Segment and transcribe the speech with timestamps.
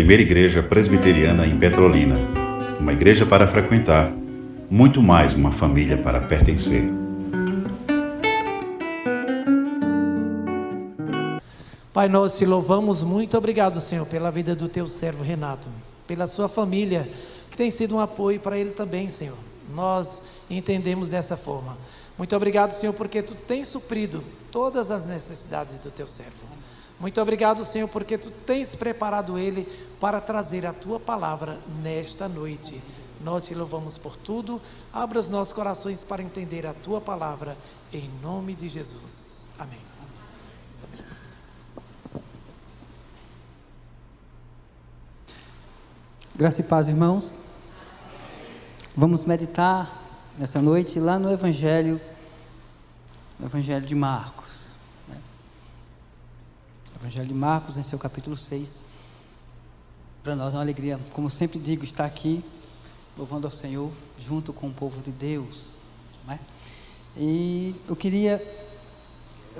[0.00, 2.16] primeira igreja presbiteriana em Petrolina.
[2.80, 4.10] Uma igreja para frequentar,
[4.70, 6.82] muito mais uma família para pertencer.
[11.92, 15.68] Pai, nós te louvamos muito obrigado, Senhor, pela vida do teu servo Renato,
[16.06, 17.06] pela sua família,
[17.50, 19.36] que tem sido um apoio para ele também, Senhor.
[19.74, 21.76] Nós entendemos dessa forma.
[22.16, 26.59] Muito obrigado, Senhor, porque tu tens suprido todas as necessidades do teu servo.
[27.00, 29.66] Muito obrigado, Senhor, porque tu tens preparado ele
[29.98, 32.80] para trazer a tua palavra nesta noite.
[33.22, 34.60] Nós te louvamos por tudo.
[34.92, 37.56] Abra os nossos corações para entender a tua palavra,
[37.90, 39.46] em nome de Jesus.
[39.58, 39.80] Amém.
[46.36, 47.38] Graça e paz, irmãos.
[48.94, 49.90] Vamos meditar
[50.38, 52.00] nessa noite lá no Evangelho,
[53.38, 54.69] no Evangelho de Marcos.
[57.00, 58.78] Evangelho de Marcos, em seu capítulo 6.
[60.22, 62.44] Para nós é uma alegria, como sempre digo, estar aqui
[63.16, 65.76] louvando ao Senhor junto com o povo de Deus.
[66.26, 66.38] Né?
[67.16, 68.42] E eu queria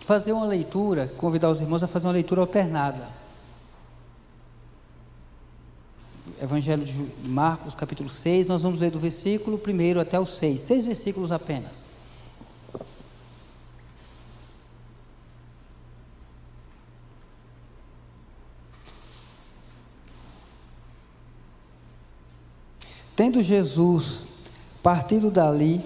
[0.03, 3.09] fazer uma leitura, convidar os irmãos a fazer uma leitura alternada.
[6.43, 10.85] Evangelho de Marcos, capítulo 6, nós vamos ler do versículo 1 até o 6, seis
[10.85, 11.90] versículos apenas.
[23.21, 24.27] Tendo Jesus
[24.83, 25.85] partido dali,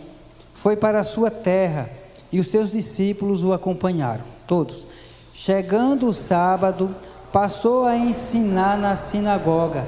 [0.52, 1.90] foi para a sua terra
[2.30, 4.86] e os seus discípulos o acompanharam, todos.
[5.32, 6.94] Chegando o sábado,
[7.32, 9.84] passou a ensinar na sinagoga,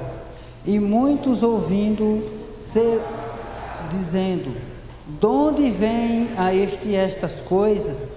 [0.65, 2.99] e muitos ouvindo, se,
[3.89, 4.53] dizendo:
[5.07, 8.11] De onde vem a este estas coisas?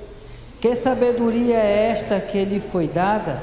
[0.60, 3.40] Que sabedoria é esta que lhe foi dada?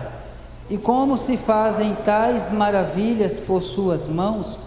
[0.69, 4.66] E como se fazem tais maravilhas por suas mãos?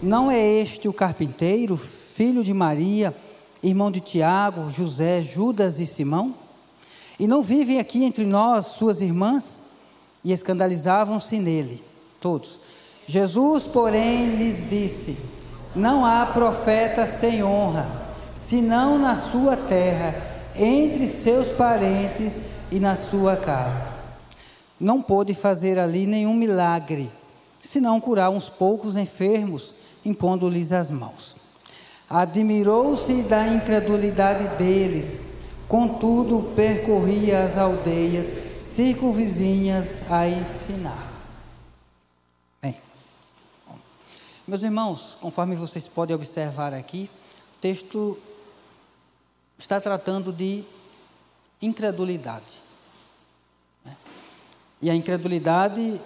[0.00, 3.12] Não é este o carpinteiro, filho de Maria,
[3.60, 6.36] irmão de Tiago, José, Judas e Simão?
[7.18, 9.60] E não vivem aqui entre nós suas irmãs?
[10.22, 11.82] E escandalizavam-se nele,
[12.20, 12.60] todos.
[13.08, 15.16] Jesus, porém, lhes disse:
[15.74, 17.90] Não há profeta sem honra,
[18.36, 20.14] senão na sua terra,
[20.54, 23.88] entre seus parentes e na sua casa.
[24.78, 27.10] Não pôde fazer ali nenhum milagre,
[27.60, 29.74] senão curar uns poucos enfermos
[30.08, 31.36] impondo-lhes as mãos.
[32.08, 35.24] Admirou-se da incredulidade deles,
[35.68, 38.26] contudo percorria as aldeias
[38.62, 41.12] circunvizinhas a ensinar.
[42.62, 42.76] Bem,
[44.46, 47.10] meus irmãos, conforme vocês podem observar aqui,
[47.58, 48.18] o texto
[49.58, 50.64] está tratando de
[51.60, 52.62] incredulidade.
[53.84, 53.96] Né?
[54.80, 56.00] E a incredulidade,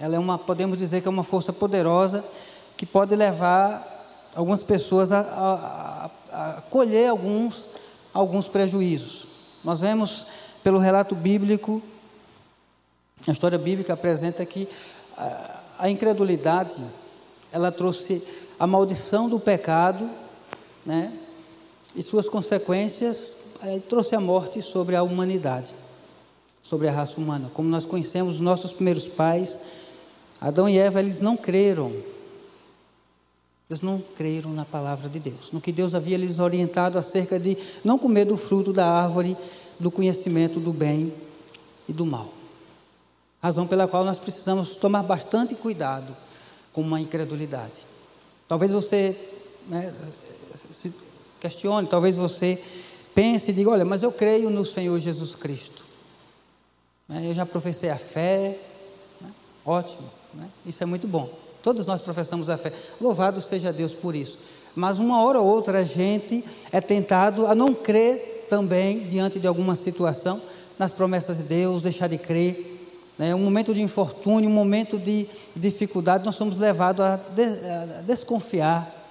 [0.00, 2.24] ela é uma, podemos dizer que é uma força poderosa
[2.84, 7.70] que pode levar algumas pessoas a, a, a colher alguns,
[8.12, 9.26] alguns prejuízos.
[9.64, 10.26] Nós vemos
[10.62, 11.82] pelo relato bíblico,
[13.26, 14.68] a história bíblica apresenta que
[15.16, 16.82] a, a incredulidade
[17.50, 18.22] ela trouxe
[18.60, 20.10] a maldição do pecado,
[20.84, 21.10] né?
[21.96, 23.38] E suas consequências
[23.88, 25.72] trouxe a morte sobre a humanidade,
[26.62, 27.50] sobre a raça humana.
[27.54, 29.58] Como nós conhecemos os nossos primeiros pais,
[30.38, 31.90] Adão e Eva, eles não creram
[33.68, 37.56] eles não creram na palavra de Deus, no que Deus havia lhes orientado acerca de
[37.82, 39.36] não comer do fruto da árvore
[39.80, 41.12] do conhecimento do bem
[41.88, 42.28] e do mal.
[43.42, 46.16] Razão pela qual nós precisamos tomar bastante cuidado
[46.72, 47.80] com uma incredulidade.
[48.46, 49.16] Talvez você
[49.66, 49.94] né,
[50.72, 50.92] se
[51.40, 52.62] questione, talvez você
[53.14, 55.84] pense e diga: olha, mas eu creio no Senhor Jesus Cristo.
[57.08, 58.58] Né, eu já professei a fé.
[59.20, 59.30] Né,
[59.64, 61.43] ótimo, né, isso é muito bom.
[61.64, 62.70] Todos nós professamos a fé.
[63.00, 64.38] Louvado seja Deus por isso.
[64.76, 69.46] Mas uma hora ou outra a gente é tentado a não crer também diante de
[69.46, 70.42] alguma situação
[70.78, 72.72] nas promessas de Deus, deixar de crer.
[73.16, 73.34] Né?
[73.34, 75.26] Um momento de infortúnio, um momento de
[75.56, 79.08] dificuldade, nós somos levados a, de, a desconfiar,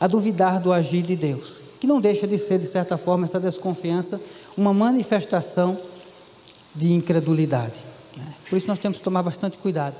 [0.00, 1.60] a duvidar do agir de Deus.
[1.78, 4.20] Que não deixa de ser, de certa forma, essa desconfiança,
[4.56, 5.78] uma manifestação
[6.74, 7.78] de incredulidade.
[8.16, 8.34] Né?
[8.50, 9.94] Por isso nós temos que tomar bastante cuidado.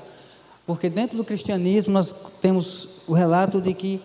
[0.65, 4.01] Porque dentro do cristianismo nós temos o relato de que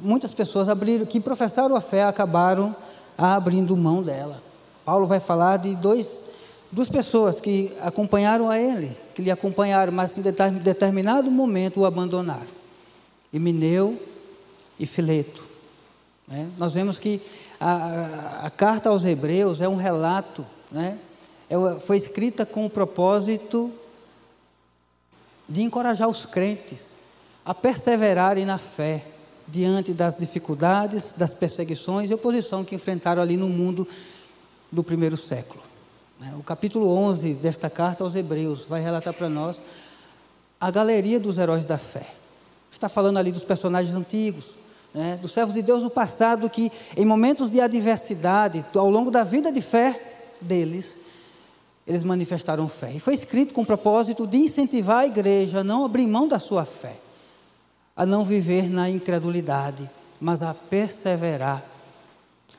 [0.00, 2.74] muitas pessoas abriram, que professaram a fé, acabaram
[3.16, 4.40] abrindo mão dela.
[4.84, 6.22] Paulo vai falar de dois,
[6.70, 11.86] duas pessoas que acompanharam a ele, que lhe acompanharam, mas que em determinado momento o
[11.86, 12.58] abandonaram.
[13.32, 14.00] Emineu
[14.78, 15.44] e Fileto.
[16.26, 16.48] Né?
[16.56, 17.20] Nós vemos que
[17.60, 20.98] a, a, carta aos Hebreus é um relato, né?
[21.50, 23.72] É, foi escrita com o propósito
[25.48, 26.94] de encorajar os crentes
[27.44, 29.04] a perseverarem na fé
[29.46, 33.88] diante das dificuldades, das perseguições e oposição que enfrentaram ali no mundo
[34.70, 35.62] do primeiro século.
[36.20, 36.34] Né?
[36.38, 39.62] O capítulo 11 desta carta aos Hebreus vai relatar para nós
[40.60, 42.06] a galeria dos heróis da fé.
[42.70, 44.56] Está falando ali dos personagens antigos,
[44.92, 45.18] né?
[45.20, 49.50] dos servos de Deus do passado que, em momentos de adversidade, ao longo da vida
[49.50, 49.98] de fé
[50.40, 51.00] deles,
[51.88, 52.92] eles manifestaram fé.
[52.92, 56.38] E foi escrito com o propósito de incentivar a igreja a não abrir mão da
[56.38, 57.00] sua fé,
[57.96, 59.88] a não viver na incredulidade,
[60.20, 61.64] mas a perseverar,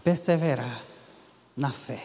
[0.03, 0.81] perseverar
[1.55, 2.03] na fé.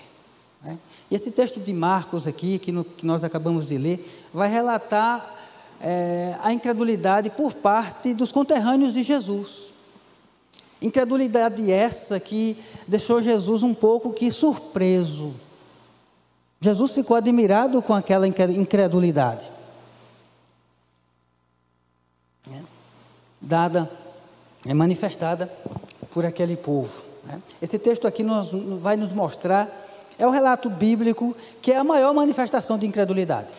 [0.62, 0.78] Né?
[1.10, 5.34] E esse texto de Marcos aqui, que, no, que nós acabamos de ler, vai relatar
[5.80, 9.72] é, a incredulidade por parte dos conterrâneos de Jesus.
[10.82, 15.34] Incredulidade essa que deixou Jesus um pouco que surpreso
[16.64, 19.50] Jesus ficou admirado com aquela incredulidade.
[22.50, 22.58] É,
[23.38, 23.90] dada,
[24.64, 25.52] é manifestada
[26.10, 27.04] por aquele povo.
[27.24, 27.42] Né?
[27.60, 28.50] Esse texto aqui nos,
[28.80, 29.68] vai nos mostrar,
[30.18, 33.52] é o relato bíblico que é a maior manifestação de incredulidade.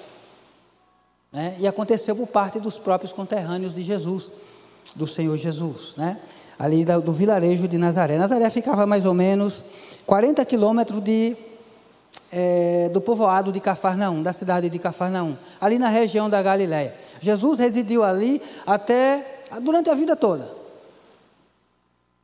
[1.31, 1.57] Né?
[1.59, 4.31] E aconteceu por parte dos próprios conterrâneos de Jesus,
[4.95, 6.19] do Senhor Jesus, né?
[6.57, 8.17] ali do vilarejo de Nazaré.
[8.17, 9.63] Nazaré ficava mais ou menos
[10.07, 11.37] 40 quilômetros de
[12.31, 16.93] é, do povoado de Cafarnaum, da cidade de Cafarnaum, ali na região da Galiléia.
[17.19, 20.49] Jesus residiu ali até durante a vida toda.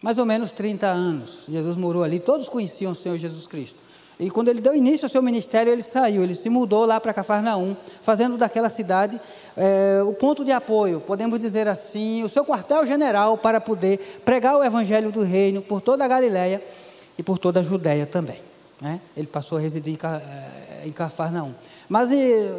[0.02, 1.46] Mais ou menos 30 anos.
[1.48, 3.80] Jesus morou ali, todos conheciam o Senhor Jesus Cristo.
[4.20, 7.12] E quando ele deu início ao seu ministério, ele saiu, ele se mudou lá para
[7.12, 9.20] Cafarnaum, fazendo daquela cidade
[9.58, 14.64] é, o ponto de apoio, podemos dizer assim, o seu quartel-general para poder pregar o
[14.64, 16.62] evangelho do reino por toda a Galiléia
[17.18, 18.51] e por toda a Judéia também.
[18.82, 19.00] Né?
[19.16, 21.54] Ele passou a residir em eh, Cafarnaum.
[21.88, 22.10] Mas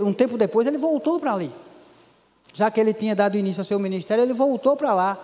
[0.01, 1.53] um tempo depois ele voltou para ali.
[2.55, 5.19] Já que ele tinha dado início ao seu ministério, ele voltou para lá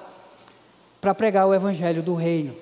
[1.00, 2.56] para pregar o evangelho do reino,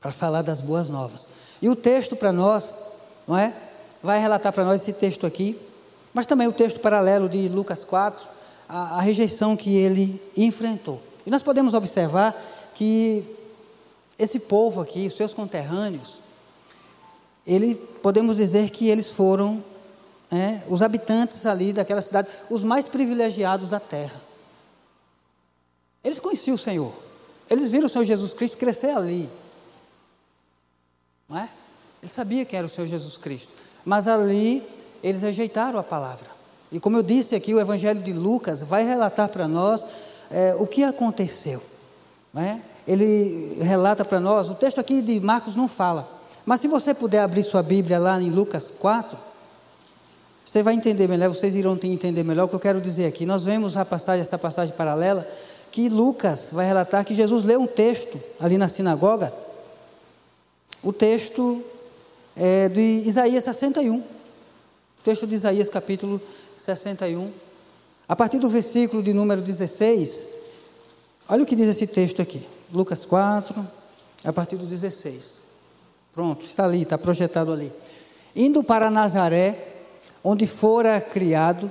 [0.00, 1.28] para falar das boas novas.
[1.60, 2.74] E o texto para nós,
[3.26, 3.56] não é?
[4.02, 5.58] Vai relatar para nós esse texto aqui,
[6.12, 8.28] mas também o texto paralelo de Lucas 4,
[8.68, 11.02] a, a rejeição que ele enfrentou.
[11.26, 12.40] E nós podemos observar
[12.74, 13.24] que
[14.16, 16.22] esse povo aqui, os seus conterrâneos,
[17.46, 19.62] ele, podemos dizer que eles foram
[20.30, 24.20] é, os habitantes ali daquela cidade, os mais privilegiados da terra.
[26.02, 26.92] Eles conheciam o Senhor.
[27.48, 29.28] Eles viram o Senhor Jesus Cristo crescer ali.
[31.28, 31.48] Não é?
[32.02, 33.52] Eles sabiam quem era o Senhor Jesus Cristo.
[33.84, 34.62] Mas ali
[35.02, 36.26] eles rejeitaram a palavra.
[36.72, 39.84] E como eu disse aqui, o Evangelho de Lucas vai relatar para nós
[40.30, 41.62] é, o que aconteceu.
[42.32, 42.60] Não é?
[42.86, 46.13] Ele relata para nós, o texto aqui de Marcos não fala,
[46.44, 49.16] mas se você puder abrir sua Bíblia lá em Lucas 4,
[50.44, 53.24] você vai entender melhor, vocês irão entender melhor o que eu quero dizer aqui.
[53.24, 55.26] Nós vemos a passagem, essa passagem paralela,
[55.72, 59.32] que Lucas vai relatar que Jesus leu um texto ali na sinagoga,
[60.82, 61.64] o texto
[62.36, 64.04] é, de Isaías 61, o
[65.02, 66.20] texto de Isaías capítulo
[66.56, 67.32] 61,
[68.06, 70.28] a partir do versículo de número 16,
[71.28, 73.66] olha o que diz esse texto aqui, Lucas 4,
[74.24, 75.43] a partir do 16.
[76.14, 77.72] Pronto, está ali, está projetado ali.
[78.36, 79.74] Indo para Nazaré,
[80.22, 81.70] onde fora criado,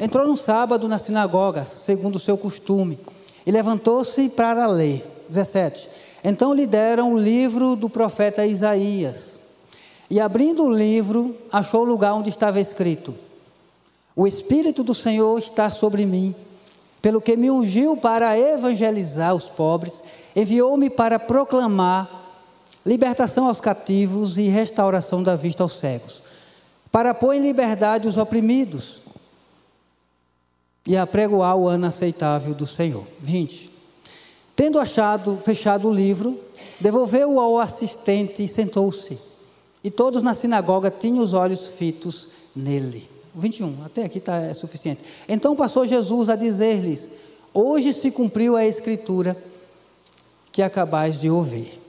[0.00, 2.98] entrou no sábado na sinagoga, segundo o seu costume,
[3.46, 5.04] e levantou-se para ler.
[5.28, 5.88] 17.
[6.24, 9.40] Então lhe deram o livro do profeta Isaías.
[10.10, 13.14] E abrindo o livro, achou o lugar onde estava escrito:
[14.14, 16.34] O Espírito do Senhor está sobre mim,
[17.00, 20.04] pelo que me ungiu para evangelizar os pobres,
[20.36, 22.21] enviou-me para proclamar
[22.84, 26.22] libertação aos cativos e restauração da vista aos cegos,
[26.90, 29.00] para pôr em liberdade os oprimidos
[30.86, 33.06] e apregoar o ano aceitável do Senhor.
[33.20, 33.70] 20.
[34.54, 36.38] Tendo achado, fechado o livro,
[36.80, 39.18] devolveu-o ao assistente e sentou-se.
[39.82, 43.08] E todos na sinagoga tinham os olhos fitos nele.
[43.34, 45.00] 21, até aqui tá, é suficiente.
[45.28, 47.10] Então passou Jesus a dizer-lhes:
[47.54, 49.36] Hoje se cumpriu a escritura
[50.52, 51.81] que acabais de ouvir.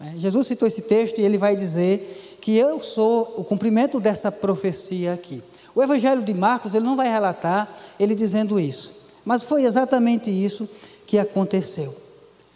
[0.00, 4.32] É, Jesus citou esse texto e ele vai dizer que eu sou o cumprimento dessa
[4.32, 5.42] profecia aqui.
[5.74, 10.68] O Evangelho de Marcos, ele não vai relatar ele dizendo isso, mas foi exatamente isso
[11.06, 11.94] que aconteceu.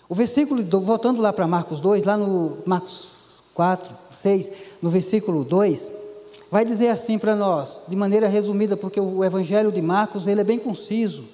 [0.08, 5.92] O versículo, voltando lá para Marcos 2, lá no Marcos 4, 6, no versículo 2,
[6.50, 10.44] vai dizer assim para nós, de maneira resumida, porque o Evangelho de Marcos, ele é
[10.44, 11.24] bem conciso,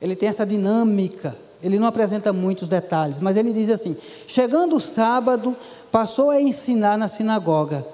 [0.00, 4.80] ele tem essa dinâmica, ele não apresenta muitos detalhes, mas ele diz assim: Chegando o
[4.80, 5.56] sábado,
[5.90, 7.84] passou a ensinar na sinagoga.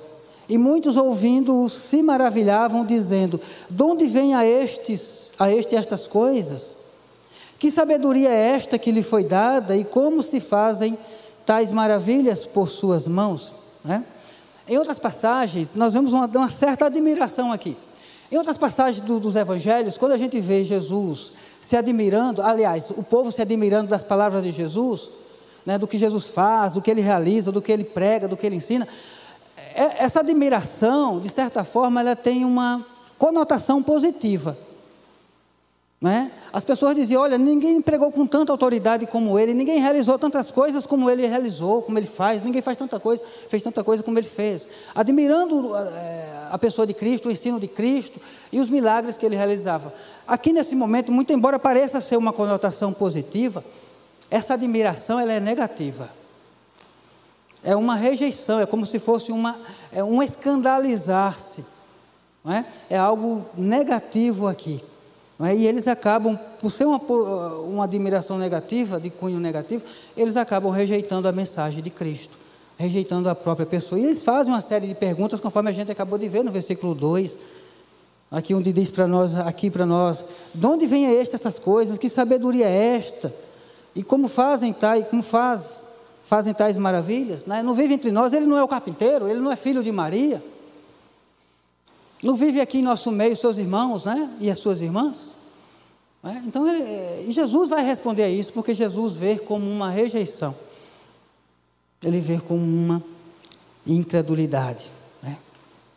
[0.49, 6.77] E muitos ouvindo se maravilhavam, dizendo: De onde vem a estes, a este estas coisas?
[7.59, 10.99] Que sabedoria é esta que lhe foi dada e como se fazem
[11.45, 13.55] tais maravilhas por suas mãos?
[13.85, 14.05] Né?
[14.67, 17.77] Em outras passagens, nós vemos uma, uma certa admiração aqui.
[18.31, 23.03] Em outras passagens do, dos evangelhos, quando a gente vê Jesus se admirando, aliás, o
[23.03, 25.11] povo se admirando das palavras de Jesus,
[25.67, 28.47] né, do que Jesus faz, do que ele realiza, do que ele prega, do que
[28.47, 28.87] ele ensina,
[29.75, 32.87] é, essa admiração, de certa forma, ela tem uma
[33.19, 34.57] conotação positiva.
[36.01, 36.33] Né?
[36.51, 40.87] As pessoas diziam: olha, ninguém pregou com tanta autoridade como ele, ninguém realizou tantas coisas
[40.87, 44.27] como ele realizou, como ele faz, ninguém faz tanta coisa, fez tanta coisa como ele
[44.27, 44.67] fez.
[44.95, 48.19] Admirando é, a pessoa de Cristo, o ensino de Cristo
[48.51, 49.93] e os milagres que ele realizava.
[50.27, 53.63] Aqui nesse momento, muito embora pareça ser uma conotação positiva,
[54.31, 56.09] essa admiração ela é negativa.
[57.63, 59.61] É uma rejeição, é como se fosse uma,
[59.93, 61.63] é um escandalizar-se.
[62.47, 62.65] É?
[62.95, 64.83] é algo negativo aqui.
[65.43, 65.55] É?
[65.55, 69.83] E eles acabam, por ser uma, uma admiração negativa, de cunho negativo,
[70.17, 72.37] eles acabam rejeitando a mensagem de Cristo,
[72.77, 73.99] rejeitando a própria pessoa.
[73.99, 76.95] E eles fazem uma série de perguntas, conforme a gente acabou de ver no versículo
[76.95, 77.39] 2,
[78.31, 80.23] aqui onde diz para nós, aqui para nós,
[80.55, 81.97] de onde vem esta essas coisas?
[81.97, 83.35] Que sabedoria é esta?
[83.95, 85.89] E como fazem tais, como faz,
[86.27, 87.47] fazem tais maravilhas?
[87.47, 87.63] Né?
[87.63, 90.43] Não vive entre nós, ele não é o carpinteiro, ele não é filho de Maria.
[92.23, 94.31] Não vive aqui em nosso meio seus irmãos né?
[94.41, 95.35] e as suas irmãs?
[96.23, 96.33] É?
[96.45, 100.55] Então, ele, e Jesus vai responder a isso, porque Jesus vê como uma rejeição.
[102.05, 103.03] Ele vê como uma
[103.87, 104.91] incredulidade.
[105.23, 105.39] Né?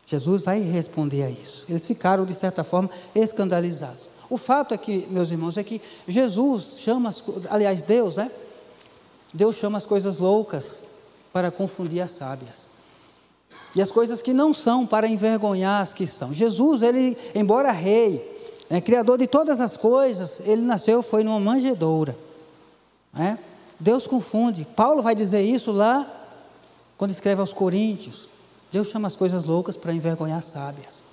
[0.08, 1.66] Jesus vai responder a isso.
[1.68, 4.08] Eles ficaram, de certa forma, escandalizados.
[4.30, 8.32] O fato é que, meus irmãos, é que Jesus chama, as, aliás, Deus, né?
[9.34, 10.84] Deus chama as coisas loucas
[11.34, 12.73] para confundir as sábias
[13.76, 16.34] e as coisas que não são para envergonhar as que são.
[16.34, 18.32] Jesus, ele, embora rei,
[18.70, 22.16] é, criador de todas as coisas, ele nasceu, foi numa manjedoura.
[23.18, 23.38] É?
[23.80, 24.66] Deus confunde.
[24.76, 26.08] Paulo vai dizer isso lá,
[26.98, 28.30] quando escreve aos Coríntios.
[28.72, 31.04] Deus chama as coisas loucas para envergonhar as sábias.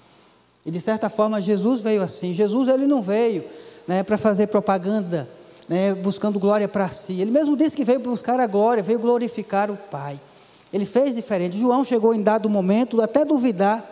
[0.64, 2.33] E de certa forma, Jesus veio assim.
[2.33, 3.45] Jesus, ele não veio
[3.87, 5.29] né, para fazer propaganda,
[5.69, 7.21] né, buscando glória para si.
[7.21, 10.21] Ele mesmo disse que veio buscar a glória, veio glorificar o Pai.
[10.73, 11.59] Ele fez diferente.
[11.59, 13.85] João chegou em dado momento até duvidar.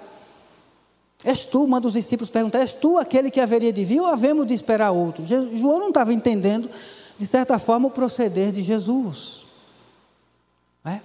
[1.25, 4.47] És tu, manda os discípulos perguntar, és tu aquele que haveria de vir ou havemos
[4.47, 5.25] de esperar outro?
[5.27, 6.71] João não estava entendendo,
[7.19, 9.47] de certa forma, o proceder de Jesus.
[10.85, 11.01] É?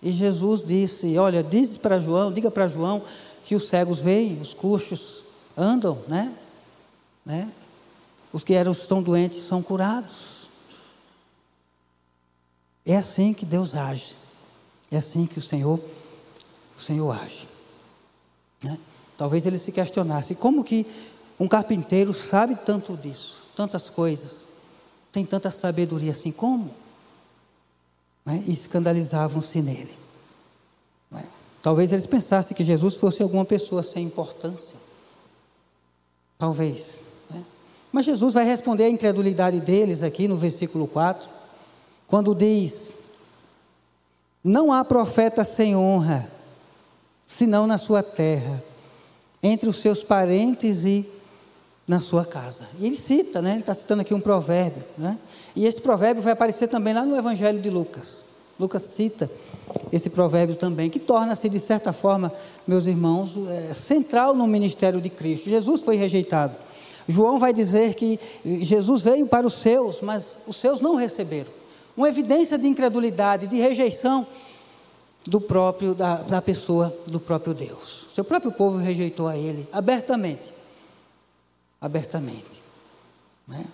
[0.00, 3.02] E Jesus disse: Olha, diz para João, diga para João
[3.44, 5.24] que os cegos veem, os coxos
[5.56, 6.32] andam, né?
[7.26, 7.50] né?
[8.32, 10.48] Os que eram, estão doentes são curados.
[12.86, 14.14] É assim que Deus age.
[14.90, 15.78] É assim que o Senhor,
[16.76, 17.46] o Senhor age.
[18.62, 18.78] Né?
[19.16, 20.86] Talvez ele se questionasse: como que
[21.38, 24.46] um carpinteiro sabe tanto disso, tantas coisas,
[25.12, 26.32] tem tanta sabedoria assim?
[26.32, 26.74] Como?
[28.24, 28.42] Né?
[28.46, 29.94] E escandalizavam-se nele.
[31.10, 31.24] Né?
[31.62, 34.76] Talvez eles pensassem que Jesus fosse alguma pessoa sem importância.
[36.38, 37.02] Talvez.
[37.30, 37.44] Né?
[37.92, 41.28] Mas Jesus vai responder à incredulidade deles aqui no versículo 4,
[42.06, 42.92] quando diz:
[44.48, 46.28] não há profeta sem honra,
[47.26, 48.62] senão na sua terra,
[49.42, 51.08] entre os seus parentes e
[51.86, 52.64] na sua casa.
[52.78, 53.52] E ele cita, né?
[53.52, 55.18] Ele está citando aqui um provérbio, né?
[55.54, 58.24] E esse provérbio vai aparecer também lá no Evangelho de Lucas.
[58.58, 59.30] Lucas cita
[59.92, 62.32] esse provérbio também, que torna-se, de certa forma,
[62.66, 65.48] meus irmãos, é, central no ministério de Cristo.
[65.48, 66.56] Jesus foi rejeitado.
[67.06, 71.58] João vai dizer que Jesus veio para os seus, mas os seus não receberam
[71.98, 74.24] uma evidência de incredulidade, de rejeição
[75.26, 78.06] do próprio da, da pessoa do próprio Deus.
[78.14, 80.54] Seu próprio povo rejeitou a ele abertamente,
[81.80, 82.62] abertamente,
[83.48, 83.66] né?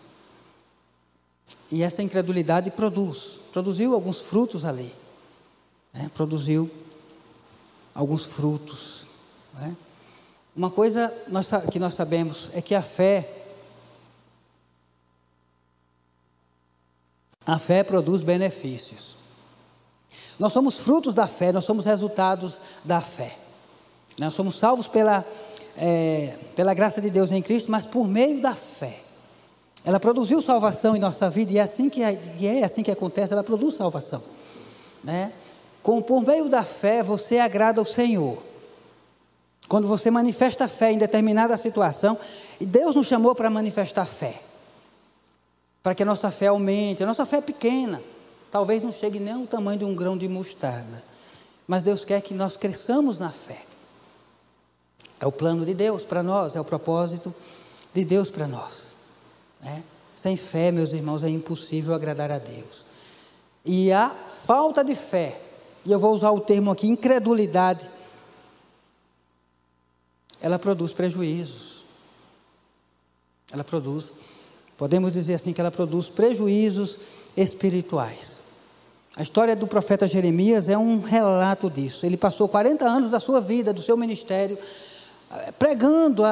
[1.71, 4.91] E essa incredulidade produz, produziu alguns frutos ali,
[5.93, 6.11] né?
[6.15, 6.71] produziu
[7.95, 9.07] alguns frutos.
[9.55, 9.77] Né?
[10.57, 11.13] Uma coisa
[11.71, 13.44] que nós sabemos é que a fé
[17.47, 19.19] A fé produz benefícios.
[20.39, 23.37] Nós somos frutos da fé, nós somos resultados da fé.
[24.19, 25.25] Nós somos salvos pela,
[25.77, 29.01] é, pela graça de Deus em Cristo, mas por meio da fé.
[29.85, 33.33] Ela produziu salvação em nossa vida e é assim que, é, é assim que acontece,
[33.33, 34.23] ela produz salvação.
[35.03, 35.33] Né?
[35.83, 38.43] Com, por meio da fé, você agrada ao Senhor.
[39.69, 42.19] Quando você manifesta fé em determinada situação,
[42.59, 44.41] e Deus nos chamou para manifestar fé
[45.85, 47.03] para que a nossa fé aumente.
[47.03, 48.03] A nossa fé é pequena,
[48.51, 51.05] talvez não chegue nem ao tamanho de um grão de mostarda,
[51.69, 53.63] mas Deus quer que nós cresçamos na fé.
[55.21, 57.33] É o plano de Deus para nós, é o propósito
[57.93, 58.95] de Deus para nós.
[59.61, 59.85] Né?
[60.17, 62.87] Sem fé, meus irmãos, é impossível agradar a Deus.
[63.63, 64.09] E a
[64.45, 65.39] falta de fé,
[65.85, 67.91] e eu vou usar o termo aqui, incredulidade,
[70.41, 71.85] ela produz prejuízos.
[73.53, 74.15] Ela produz,
[74.77, 76.99] podemos dizer assim, que ela produz prejuízos
[77.37, 78.41] espirituais.
[79.17, 82.05] A história do profeta Jeremias é um relato disso.
[82.05, 84.59] Ele passou 40 anos da sua vida, do seu ministério,
[85.31, 86.25] eh, pregando,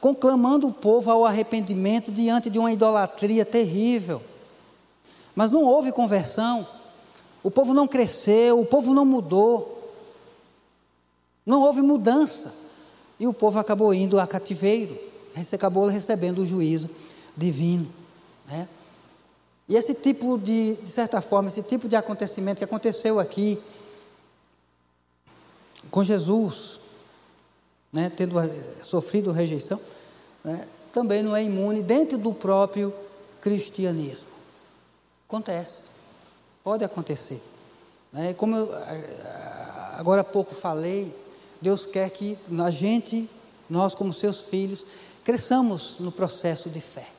[0.00, 4.20] conclamando o povo ao arrependimento diante de uma idolatria terrível.
[5.34, 6.66] Mas não houve conversão,
[7.44, 9.94] o povo não cresceu, o povo não mudou,
[11.46, 12.52] não houve mudança.
[13.20, 14.98] E o povo acabou indo a cativeiro,
[15.52, 16.90] acabou recebendo o juízo
[17.38, 17.88] divino.
[18.46, 18.68] Né?
[19.68, 23.62] E esse tipo de, de certa forma, esse tipo de acontecimento que aconteceu aqui
[25.90, 26.80] com Jesus,
[27.92, 28.34] né, tendo
[28.82, 29.80] sofrido rejeição,
[30.42, 32.92] né, também não é imune dentro do próprio
[33.40, 34.28] cristianismo.
[35.28, 35.88] Acontece,
[36.64, 37.42] pode acontecer.
[38.12, 38.70] Né, como eu
[39.92, 41.14] agora há pouco falei,
[41.60, 43.28] Deus quer que a gente,
[43.68, 44.86] nós como seus filhos,
[45.24, 47.17] cresçamos no processo de fé.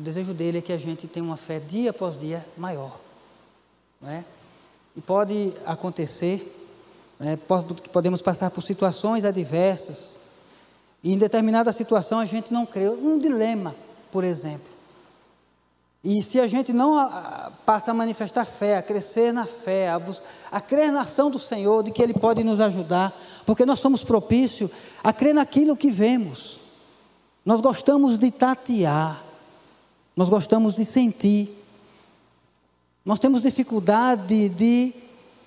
[0.00, 2.98] O desejo dele é que a gente tenha uma fé dia após dia maior.
[4.00, 4.24] Não é?
[4.96, 6.66] E pode acontecer,
[7.18, 7.38] né,
[7.92, 10.20] podemos passar por situações adversas,
[11.04, 12.88] e em determinada situação a gente não crê.
[12.88, 13.76] Um dilema,
[14.10, 14.70] por exemplo.
[16.02, 20.00] E se a gente não a, passa a manifestar fé, a crescer na fé, a,
[20.50, 23.14] a crer na ação do Senhor, de que Ele pode nos ajudar,
[23.44, 24.70] porque nós somos propícios
[25.04, 26.58] a crer naquilo que vemos.
[27.44, 29.28] Nós gostamos de tatear.
[30.16, 31.56] Nós gostamos de sentir.
[33.04, 34.92] Nós temos dificuldade de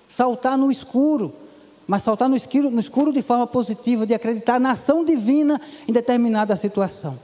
[0.08, 1.32] saltar no escuro,
[1.86, 5.92] mas saltar no escuro, no escuro de forma positiva, de acreditar na ação divina em
[5.92, 7.18] determinada situação.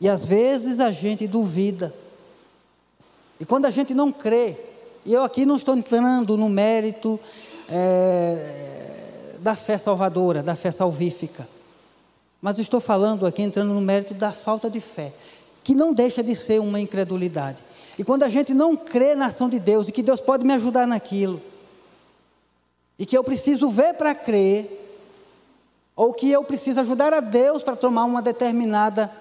[0.00, 1.94] E às vezes a gente duvida.
[3.40, 4.56] E quando a gente não crê,
[5.04, 7.18] e eu aqui não estou entrando no mérito
[7.68, 11.48] é, da fé salvadora, da fé salvífica,
[12.40, 15.12] mas estou falando aqui, entrando no mérito da falta de fé
[15.68, 17.62] que não deixa de ser uma incredulidade.
[17.98, 20.54] E quando a gente não crê na ação de Deus e que Deus pode me
[20.54, 21.42] ajudar naquilo,
[22.98, 24.66] e que eu preciso ver para crer,
[25.94, 29.12] ou que eu preciso ajudar a Deus para tomar uma determinada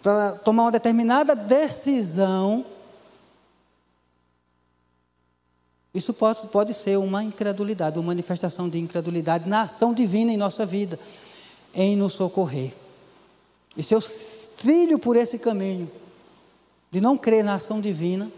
[0.00, 2.64] para tomar uma determinada decisão,
[5.92, 10.64] isso pode, pode ser uma incredulidade, uma manifestação de incredulidade na ação divina em nossa
[10.64, 10.96] vida,
[11.74, 12.72] em nos socorrer.
[13.76, 14.00] E se eu
[14.62, 15.90] trilho por esse caminho
[16.88, 18.30] de não crer na ação divina,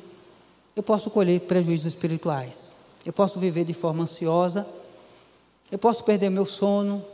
[0.74, 2.72] eu posso colher prejuízos espirituais.
[3.04, 4.66] Eu posso viver de forma ansiosa,
[5.70, 7.04] eu posso perder meu sono,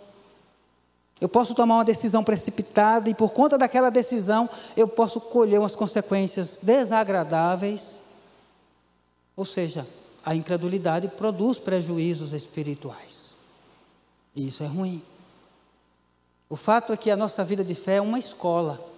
[1.21, 5.75] eu posso tomar uma decisão precipitada e por conta daquela decisão eu posso colher umas
[5.75, 7.99] consequências desagradáveis.
[9.37, 9.87] Ou seja,
[10.25, 13.37] a incredulidade produz prejuízos espirituais.
[14.37, 15.03] E isso é ruim.
[16.49, 18.90] O fato é que a nossa vida de fé é uma escola.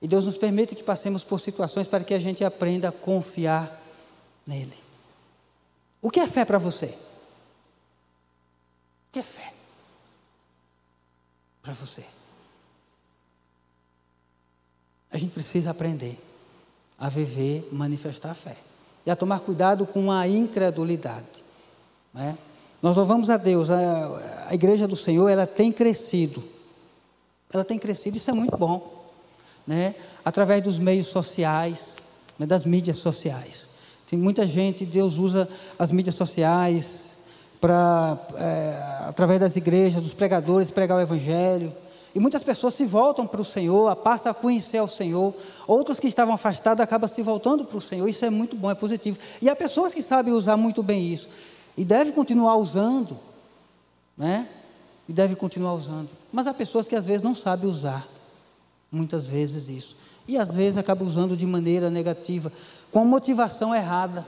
[0.00, 3.82] E Deus nos permite que passemos por situações para que a gente aprenda a confiar
[4.46, 4.76] nele.
[6.00, 6.86] O que é fé para você?
[6.86, 9.52] O que é fé?
[11.62, 12.04] Para você.
[15.10, 16.18] A gente precisa aprender
[16.96, 18.56] a viver, manifestar a fé.
[19.04, 21.42] E a tomar cuidado com a incredulidade.
[22.14, 22.38] Né?
[22.80, 26.44] Nós louvamos a Deus, a, a igreja do Senhor, ela tem crescido.
[27.52, 28.97] Ela tem crescido, isso é muito bom
[29.68, 31.98] né, através dos meios sociais,
[32.38, 33.68] né, das mídias sociais.
[34.08, 35.46] Tem muita gente, Deus usa
[35.78, 37.10] as mídias sociais
[37.60, 41.70] para, é, através das igrejas, dos pregadores, pregar o Evangelho.
[42.14, 45.34] E muitas pessoas se voltam para o Senhor, passam a conhecer o Senhor.
[45.66, 48.08] Outros que estavam afastados acabam se voltando para o Senhor.
[48.08, 49.18] Isso é muito bom, é positivo.
[49.42, 51.28] E há pessoas que sabem usar muito bem isso.
[51.76, 53.18] E deve continuar usando,
[54.16, 54.48] né?
[55.06, 56.08] E deve continuar usando.
[56.32, 58.08] Mas há pessoas que às vezes não sabem usar
[58.90, 59.96] muitas vezes isso.
[60.26, 62.52] E às vezes acaba usando de maneira negativa,
[62.90, 64.26] com motivação errada.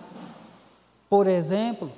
[1.08, 1.90] Por exemplo,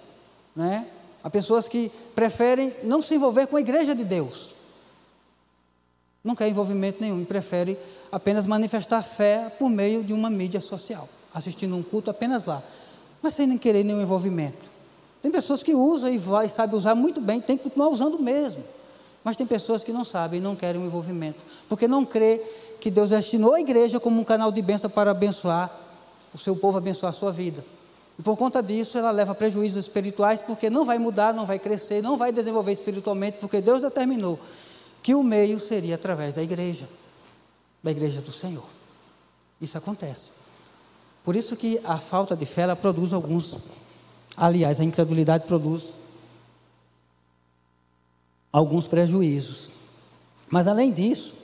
[0.55, 0.89] né,
[1.23, 4.55] há pessoas que preferem não se envolver com a igreja de Deus.
[6.25, 7.77] Não quer envolvimento nenhum prefere
[8.11, 12.63] apenas manifestar fé por meio de uma mídia social, assistindo um culto apenas lá,
[13.21, 14.71] mas sem nem querer nenhum envolvimento.
[15.21, 18.63] Tem pessoas que usam e vai, sabe usar muito bem, tem que continuar usando mesmo.
[19.25, 22.43] Mas tem pessoas que não sabem não querem o um envolvimento, porque não crê
[22.81, 25.71] que Deus destinou a igreja como um canal de bênção para abençoar
[26.35, 27.65] o seu povo, abençoar a sua vida.
[28.19, 32.03] E por conta disso, ela leva prejuízos espirituais, porque não vai mudar, não vai crescer,
[32.03, 34.39] não vai desenvolver espiritualmente, porque Deus determinou
[35.03, 36.89] que o meio seria através da igreja,
[37.83, 38.65] da igreja do Senhor.
[39.61, 40.31] Isso acontece.
[41.25, 43.57] Por isso que a falta de fé ela produz alguns,
[44.37, 45.85] aliás, a incredulidade produz
[48.53, 49.71] alguns prejuízos.
[50.51, 51.35] Mas além disso,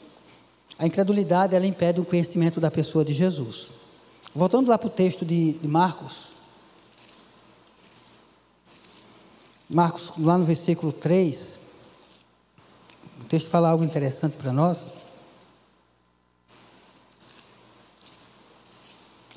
[0.78, 3.72] a incredulidade ela impede o conhecimento da pessoa de Jesus.
[4.34, 6.36] Voltando lá para o texto de, de Marcos,
[9.70, 11.60] Marcos, lá no versículo 3,
[13.20, 14.92] o texto fala algo interessante para nós.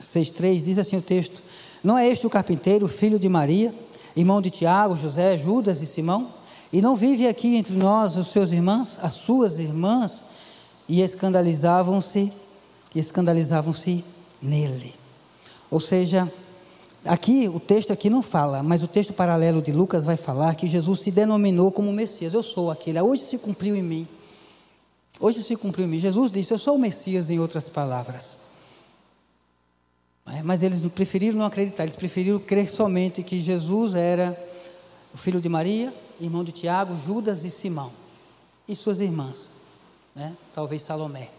[0.02, 1.44] 6,3 diz assim o texto:
[1.84, 3.76] Não é este o carpinteiro, filho de Maria,
[4.16, 6.34] irmão de Tiago, José, Judas e Simão?
[6.72, 10.24] E não vive aqui entre nós os seus irmãos, as suas irmãs?
[10.88, 12.32] E escandalizavam-se,
[12.94, 14.04] e escandalizavam-se
[14.42, 14.94] nele.
[15.70, 16.32] Ou seja,
[17.04, 20.68] Aqui, o texto aqui não fala, mas o texto paralelo de Lucas vai falar que
[20.68, 22.36] Jesus se denominou como Messias.
[22.36, 23.02] Eu sou aquele.
[23.02, 24.08] Hoje se cumpriu em mim.
[25.20, 25.98] Hoje se cumpriu em mim.
[25.98, 28.38] Jesus disse: Eu sou o Messias, em outras palavras.
[30.28, 34.38] É, mas eles preferiram não acreditar, eles preferiram crer somente que Jesus era
[35.14, 37.92] o filho de Maria, irmão de Tiago, Judas e Simão,
[38.68, 39.50] e suas irmãs,
[40.16, 40.36] né?
[40.54, 41.30] talvez Salomé.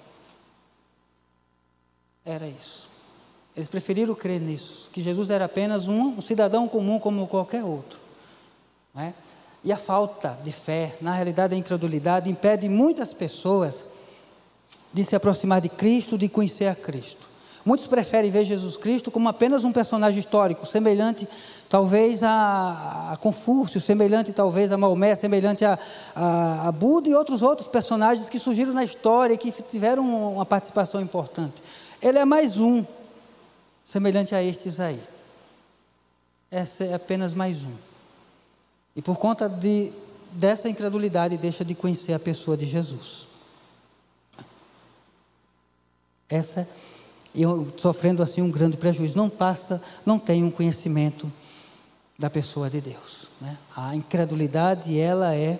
[2.24, 2.90] Era isso.
[3.56, 7.98] Eles preferiram crer nisso, que Jesus era apenas um, um cidadão comum como qualquer outro.
[8.94, 9.14] Né?
[9.64, 13.90] E a falta de fé, na realidade a incredulidade, impede muitas pessoas
[14.92, 17.31] de se aproximar de Cristo, de conhecer a Cristo.
[17.64, 21.28] Muitos preferem ver Jesus Cristo como apenas um personagem histórico, semelhante
[21.68, 25.78] talvez a, Confúcio, semelhante talvez a Maomé, semelhante a,
[26.14, 30.44] a, a Buda e outros outros personagens que surgiram na história e que tiveram uma
[30.44, 31.62] participação importante.
[32.02, 32.84] Ele é mais um
[33.86, 35.00] semelhante a estes aí.
[36.50, 37.74] Essa é apenas mais um.
[38.94, 39.92] E por conta de,
[40.32, 43.28] dessa incredulidade, deixa de conhecer a pessoa de Jesus.
[46.28, 46.68] Essa,
[47.34, 51.32] eu sofrendo assim um grande prejuízo, não passa, não tem um conhecimento
[52.18, 53.28] da pessoa de Deus.
[53.40, 53.56] Né?
[53.74, 55.58] A incredulidade, ela é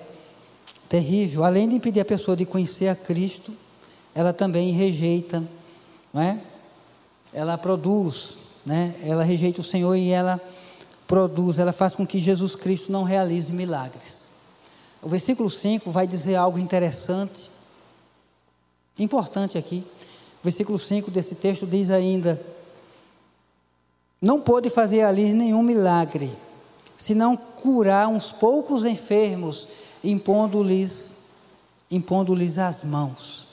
[0.89, 1.45] terrível.
[1.45, 3.53] Além de impedir a pessoa de conhecer a Cristo,
[4.15, 5.43] ela também rejeita,
[6.15, 6.39] é?
[7.33, 8.95] ela produz, né?
[9.03, 10.41] ela rejeita o Senhor e ela
[11.07, 14.31] produz, ela faz com que Jesus Cristo não realize milagres.
[15.03, 17.51] O versículo 5 vai dizer algo interessante,
[18.99, 19.85] importante aqui.
[20.43, 22.41] Versículo 5 desse texto diz ainda:
[24.21, 26.33] Não pôde fazer ali nenhum milagre,
[26.99, 29.69] senão curar uns poucos enfermos,
[30.03, 31.13] impondo-lhes
[31.93, 33.47] impondo-lhes as mãos.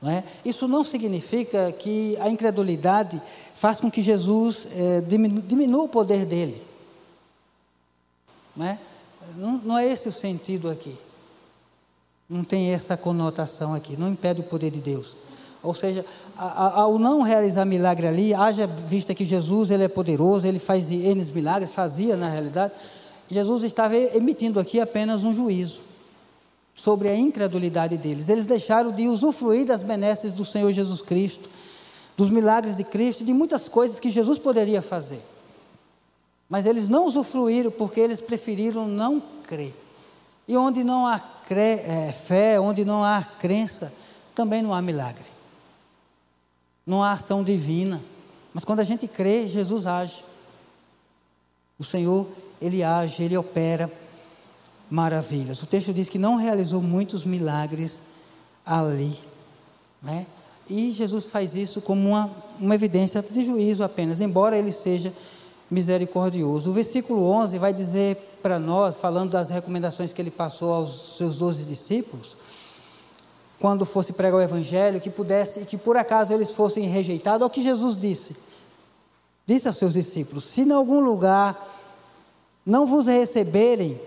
[0.00, 0.22] Não é?
[0.44, 3.20] Isso não significa que a incredulidade
[3.54, 6.62] faz com que Jesus é, diminu diminua o poder dele.
[8.54, 8.78] Não é?
[9.36, 10.96] Não, não é esse o sentido aqui.
[12.28, 13.96] Não tem essa conotação aqui.
[13.96, 15.16] Não impede o poder de Deus.
[15.62, 16.04] Ou seja,
[16.36, 21.24] ao não realizar milagre ali, haja vista que Jesus ele é poderoso, ele faz N
[21.34, 22.72] milagres, fazia na realidade,
[23.28, 25.80] Jesus estava emitindo aqui apenas um juízo
[26.74, 28.28] sobre a incredulidade deles.
[28.28, 31.48] Eles deixaram de usufruir das benesses do Senhor Jesus Cristo,
[32.16, 35.20] dos milagres de Cristo, de muitas coisas que Jesus poderia fazer.
[36.48, 39.74] Mas eles não usufruíram porque eles preferiram não crer.
[40.46, 43.92] E onde não há é, fé, onde não há crença,
[44.34, 45.35] também não há milagre.
[46.86, 48.00] Não há ação divina.
[48.54, 50.24] Mas quando a gente crê, Jesus age.
[51.78, 52.26] O Senhor,
[52.60, 53.92] Ele age, Ele opera
[54.90, 55.62] maravilhas.
[55.62, 58.02] O texto diz que não realizou muitos milagres
[58.64, 59.18] ali.
[60.02, 60.26] Né?
[60.68, 65.12] E Jesus faz isso como uma, uma evidência de juízo apenas, embora ele seja
[65.70, 66.70] misericordioso.
[66.70, 71.38] O versículo 11 vai dizer para nós, falando das recomendações que ele passou aos seus
[71.38, 72.36] doze discípulos,
[73.58, 77.50] quando fosse pregar o evangelho, que pudesse, que por acaso eles fossem rejeitados, é o
[77.50, 78.36] que Jesus disse.
[79.46, 81.74] Disse aos seus discípulos: Se em algum lugar
[82.64, 84.00] não vos receberem,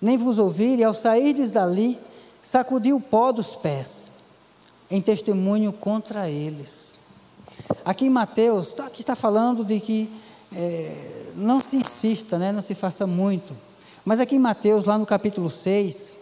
[0.00, 1.98] nem vos ouvirem, ao sairdes dali,
[2.42, 4.10] sacudi o pó dos pés,
[4.90, 6.94] em testemunho contra eles.
[7.84, 10.12] Aqui em Mateus, tá, aqui está falando de que
[10.54, 13.56] é, não se insista, né, não se faça muito.
[14.04, 16.12] Mas aqui em Mateus, lá no capítulo 6,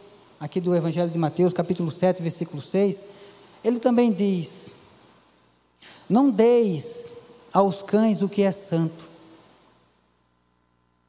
[0.42, 3.04] aqui do Evangelho de Mateus, capítulo 7, versículo 6,
[3.62, 4.70] ele também diz:
[6.10, 7.12] Não deis
[7.52, 9.08] aos cães o que é santo,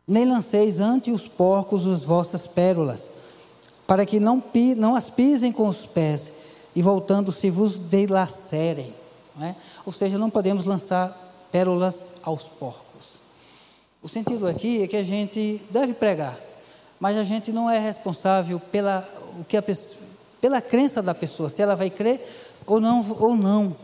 [0.08, 3.10] nem lanceis ante os porcos as vossas pérolas,
[3.88, 4.42] para que não,
[4.78, 6.32] não as pisem com os pés,
[6.76, 8.94] e voltando-se vos delacerem.
[9.42, 9.56] É?
[9.84, 13.16] Ou seja, não podemos lançar pérolas aos porcos.
[14.00, 16.38] O sentido aqui é que a gente deve pregar,
[17.00, 19.64] mas a gente não é responsável pela, o que a,
[20.42, 22.22] pela crença da pessoa, se ela vai crer
[22.66, 23.16] ou não.
[23.20, 23.76] Ou não.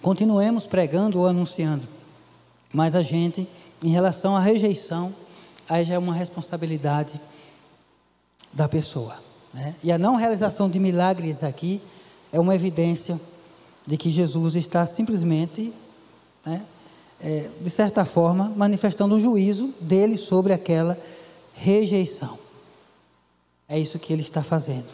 [0.00, 1.86] Continuemos pregando ou anunciando,
[2.72, 3.46] mas a gente,
[3.82, 5.14] em relação à rejeição,
[5.68, 7.20] aí já é uma responsabilidade
[8.50, 9.18] da pessoa.
[9.52, 9.74] Né?
[9.82, 11.82] E a não realização de milagres aqui
[12.32, 13.20] é uma evidência
[13.86, 15.72] de que Jesus está simplesmente,
[16.46, 16.64] né,
[17.20, 20.98] é, de certa forma, manifestando o juízo dele sobre aquela
[21.52, 22.39] rejeição.
[23.70, 24.88] É isso que ele está fazendo.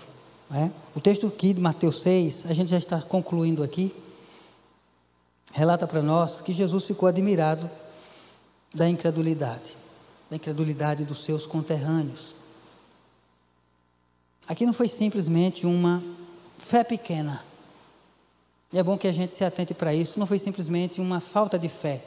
[0.51, 0.71] Né?
[0.95, 3.91] O texto aqui de Mateus 6, a gente já está concluindo aqui,
[5.51, 7.71] relata para nós que Jesus ficou admirado
[8.75, 9.75] da incredulidade,
[10.29, 12.37] da incredulidade dos seus conterrâneos.
[14.47, 16.03] Aqui não foi simplesmente uma
[16.59, 17.43] fé pequena.
[18.71, 20.21] E é bom que a gente se atente para isso.
[20.21, 22.05] Não foi simplesmente uma falta de fé.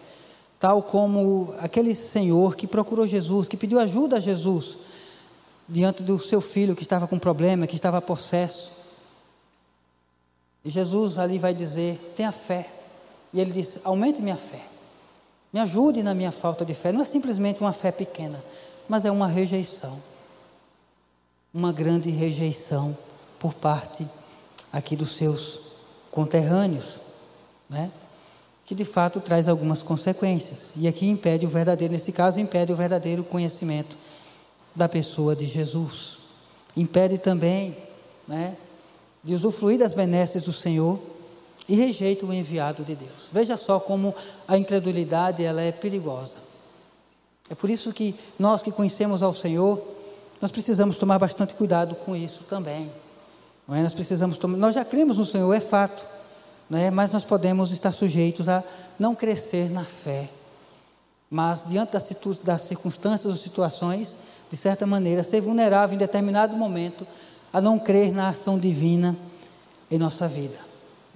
[0.59, 4.77] Tal como aquele senhor que procurou Jesus, que pediu ajuda a Jesus
[5.69, 8.71] diante do seu filho que estava com problema, que estava possesso.
[10.65, 12.67] E Jesus ali vai dizer: tenha fé.
[13.31, 14.65] E ele disse: aumente minha fé.
[15.53, 16.91] Me ajude na minha falta de fé.
[16.91, 18.43] Não é simplesmente uma fé pequena,
[18.87, 20.01] mas é uma rejeição.
[21.53, 22.97] Uma grande rejeição
[23.39, 24.07] por parte
[24.71, 25.59] aqui dos seus
[26.11, 27.01] conterrâneos,
[27.69, 27.91] né?
[28.65, 30.73] que de fato traz algumas consequências.
[30.75, 33.97] E aqui impede o verdadeiro, nesse caso, impede o verdadeiro conhecimento
[34.75, 36.19] da pessoa de Jesus.
[36.75, 37.75] Impede também
[38.27, 38.55] né,
[39.23, 40.99] de usufruir das benesses do Senhor
[41.67, 43.27] e rejeita o enviado de Deus.
[43.31, 44.15] Veja só como
[44.47, 46.37] a incredulidade ela é perigosa.
[47.49, 49.81] É por isso que nós que conhecemos ao Senhor,
[50.41, 52.91] nós precisamos tomar bastante cuidado com isso também.
[53.67, 53.83] Não é?
[53.83, 56.05] Nós precisamos tomar, nós já cremos no Senhor, é fato,
[56.71, 56.89] é?
[56.89, 58.63] mas nós podemos estar sujeitos a
[58.97, 60.29] não crescer na fé.
[61.29, 62.09] Mas diante das,
[62.43, 64.17] das circunstâncias ou situações,
[64.49, 67.05] de certa maneira, ser vulnerável em determinado momento
[67.51, 69.15] a não crer na ação divina
[69.89, 70.57] em nossa vida.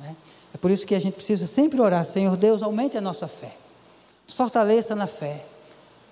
[0.03, 0.11] É?
[0.53, 3.55] é por isso que a gente precisa sempre orar, Senhor Deus, aumente a nossa fé,
[4.27, 5.45] nos fortaleça na fé,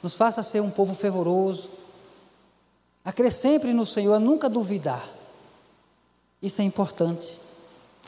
[0.02, 1.70] nos faça ser um povo fervoroso,
[3.04, 5.08] a crer sempre no Senhor, a nunca duvidar
[6.42, 7.38] isso é importante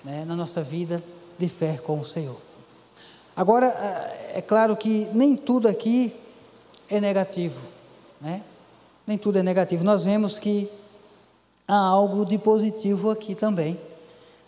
[0.03, 1.03] né, na nossa vida
[1.37, 2.39] de fé com o Senhor.
[3.35, 3.67] Agora,
[4.33, 6.13] é claro que nem tudo aqui
[6.89, 7.61] é negativo,
[8.19, 8.43] né?
[9.05, 9.83] Nem tudo é negativo.
[9.83, 10.69] Nós vemos que
[11.67, 13.77] há algo de positivo aqui também.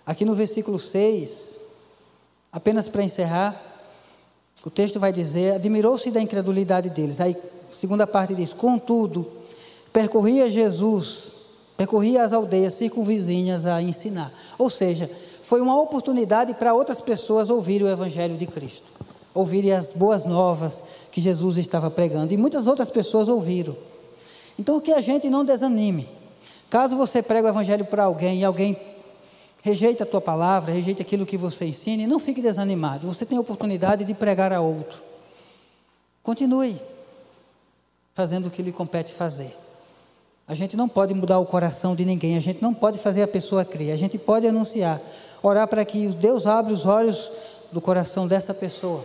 [0.06, 1.60] Aqui no versículo 6,
[2.52, 3.62] apenas para encerrar,
[4.66, 7.20] o texto vai dizer: admirou-se da incredulidade deles.
[7.20, 7.36] Aí,
[7.70, 9.26] segunda parte diz: contudo,
[9.92, 11.36] percorria Jesus
[11.78, 14.32] percorria as aldeias circunvizinhas a ensinar.
[14.58, 15.10] Ou seja,
[15.44, 18.92] foi uma oportunidade para outras pessoas ouvirem o Evangelho de Cristo,
[19.34, 22.34] ouvirem as boas novas que Jesus estava pregando.
[22.34, 23.76] E muitas outras pessoas ouviram.
[24.58, 26.08] Então, que a gente não desanime.
[26.70, 28.78] Caso você pregue o Evangelho para alguém e alguém
[29.62, 33.08] rejeita a tua palavra, rejeita aquilo que você ensina, não fique desanimado.
[33.08, 35.02] Você tem a oportunidade de pregar a outro.
[36.22, 36.80] Continue
[38.14, 39.56] fazendo o que lhe compete fazer.
[40.48, 43.28] A gente não pode mudar o coração de ninguém, a gente não pode fazer a
[43.28, 45.02] pessoa crer, a gente pode anunciar,
[45.42, 47.32] orar para que Deus abra os olhos
[47.72, 49.04] do coração dessa pessoa.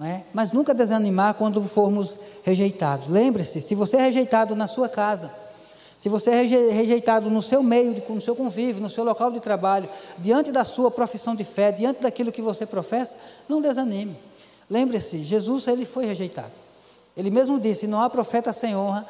[0.00, 0.22] É?
[0.32, 3.06] Mas nunca desanimar quando formos rejeitados.
[3.06, 5.30] Lembre-se, se você é rejeitado na sua casa,
[5.96, 9.88] se você é rejeitado no seu meio, no seu convívio, no seu local de trabalho,
[10.18, 13.16] diante da sua profissão de fé, diante daquilo que você professa,
[13.48, 14.16] não desanime.
[14.68, 16.52] Lembre-se, Jesus ele foi rejeitado.
[17.16, 19.06] Ele mesmo disse: não há profeta sem honra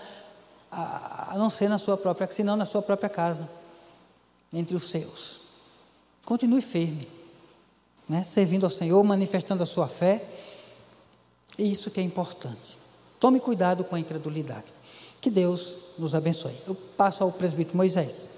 [0.70, 3.49] a, não ser na sua própria, senão na sua própria casa,
[4.53, 5.40] entre os seus.
[6.27, 7.09] Continue firme,
[8.09, 8.25] né?
[8.25, 10.25] servindo ao Senhor, manifestando a sua fé.
[11.59, 12.79] E isso que é importante.
[13.21, 14.73] Tome cuidado com a incredulidade.
[15.21, 16.57] Que Deus nos abençoe.
[16.67, 18.29] Eu passo ao presbítero Moisés.